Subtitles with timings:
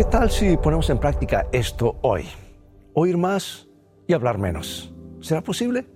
[0.00, 2.24] ¿Qué tal si ponemos en práctica esto hoy?
[2.94, 3.68] Oír más
[4.06, 4.94] y hablar menos.
[5.20, 5.86] ¿Será posible?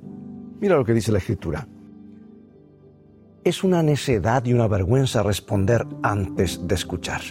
[0.60, 1.66] Mira lo que dice la Escritura.
[3.44, 7.22] Es una necedad y una vergüenza responder antes de escuchar.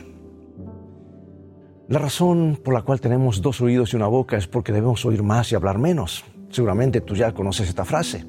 [1.89, 5.21] La razón por la cual tenemos dos oídos y una boca es porque debemos oír
[5.21, 6.25] más y hablar menos.
[6.49, 8.25] Seguramente tú ya conoces esta frase.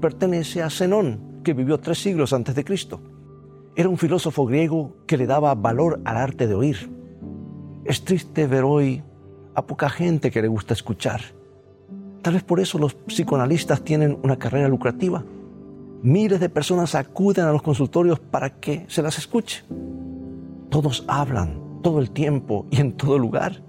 [0.00, 3.02] Pertenece a Zenón, que vivió tres siglos antes de Cristo.
[3.76, 7.03] Era un filósofo griego que le daba valor al arte de oír.
[7.84, 9.02] Es triste ver hoy
[9.54, 11.20] a poca gente que le gusta escuchar.
[12.22, 15.22] Tal vez por eso los psicoanalistas tienen una carrera lucrativa.
[16.02, 19.64] Miles de personas acuden a los consultorios para que se las escuche.
[20.70, 23.62] Todos hablan, todo el tiempo y en todo lugar.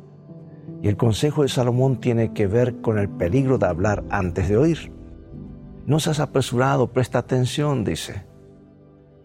[0.82, 4.55] Y el consejo de Salomón tiene que ver con el peligro de hablar antes de
[4.55, 4.94] oír.
[5.86, 8.26] No seas apresurado, presta atención, dice.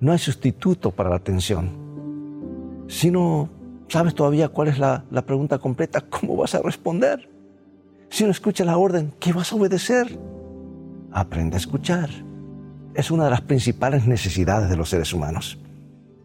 [0.01, 1.71] No hay sustituto para la atención.
[2.89, 3.60] Si no
[3.91, 7.29] sabes todavía cuál es la, la pregunta completa, ¿cómo vas a responder?
[8.09, 10.19] Si no escuchas la orden, ¿qué vas a obedecer?
[11.13, 12.09] Aprende a escuchar.
[12.95, 15.59] Es una de las principales necesidades de los seres humanos.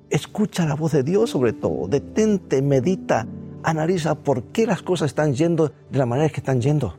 [0.10, 3.28] Escucha la voz de Dios sobre todo, detente, medita,
[3.64, 6.98] analiza por qué las cosas están yendo de la manera que están yendo.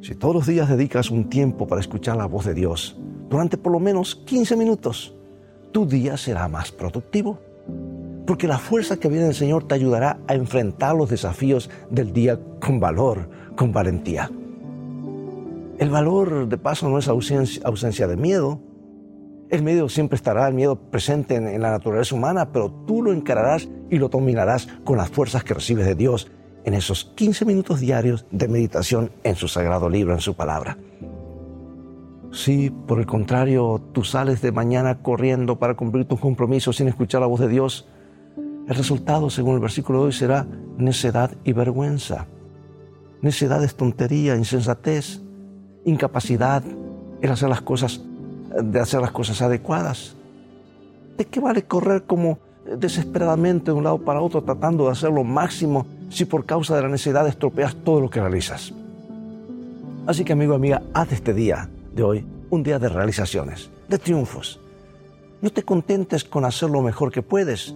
[0.00, 2.96] Si todos los días dedicas un tiempo para escuchar la voz de Dios,
[3.30, 5.14] durante por lo menos 15 minutos,
[5.70, 7.38] tu día será más productivo.
[8.26, 12.38] Porque la fuerza que viene del Señor te ayudará a enfrentar los desafíos del día
[12.60, 14.30] con valor, con valentía.
[15.78, 18.60] El valor, de paso, no es ausencia, de miedo,
[19.50, 23.68] el miedo siempre estará, el miedo presente en, la naturaleza humana, pero tú lo encararás
[23.90, 26.30] y lo dominarás con las fuerzas que recibes de Dios
[26.64, 30.78] en esos 15 minutos diarios de meditación en su sagrado libro, en su palabra.
[32.30, 37.20] Si por el contrario tú sales de mañana corriendo para cumplir tus compromisos sin escuchar
[37.20, 37.88] la voz de Dios,
[38.68, 40.46] el resultado, según el versículo de hoy, será
[40.78, 42.26] necedad y vergüenza.
[43.20, 45.20] Necedad es tontería, insensatez,
[45.84, 46.62] incapacidad
[47.20, 48.02] en hacer las cosas
[48.60, 50.16] de hacer las cosas adecuadas.
[51.16, 52.38] ¿De qué vale correr como
[52.78, 56.82] desesperadamente de un lado para otro tratando de hacer lo máximo si por causa de
[56.82, 58.72] la necesidad estropeas todo lo que realizas?
[60.06, 64.60] Así que amigo, amiga, haz este día de hoy un día de realizaciones, de triunfos.
[65.40, 67.74] No te contentes con hacer lo mejor que puedes.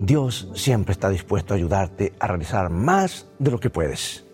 [0.00, 4.24] Dios siempre está dispuesto a ayudarte a realizar más de lo que puedes.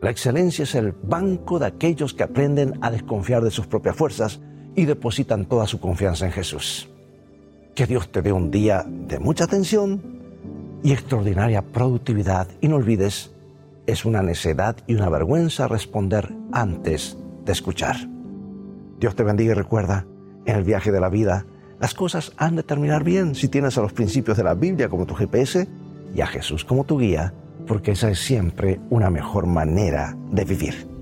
[0.00, 4.40] La excelencia es el banco de aquellos que aprenden a desconfiar de sus propias fuerzas
[4.74, 6.88] y depositan toda su confianza en Jesús.
[7.74, 10.00] Que Dios te dé un día de mucha atención
[10.82, 13.32] y extraordinaria productividad y no olvides,
[13.86, 17.96] es una necedad y una vergüenza responder antes de escuchar.
[18.98, 20.06] Dios te bendiga y recuerda,
[20.44, 21.44] en el viaje de la vida,
[21.80, 25.06] las cosas han de terminar bien si tienes a los principios de la Biblia como
[25.06, 25.68] tu GPS
[26.14, 27.32] y a Jesús como tu guía
[27.66, 30.97] porque esa es siempre una mejor manera de vivir.